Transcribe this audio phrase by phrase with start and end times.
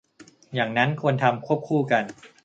[0.55, 2.03] อย่างนั้นควรทำควบคู่กัน